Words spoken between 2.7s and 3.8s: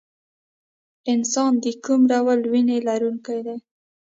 لرونکی دی